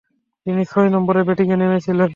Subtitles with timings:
[0.45, 2.09] তিনি ছয় নম্বরে ব্যাটিংয়ে নেমেছিলেন।